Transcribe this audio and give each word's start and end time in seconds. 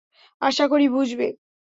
আশা 0.41 0.65
করি 0.67 0.85
বুঝবে। 0.89 1.27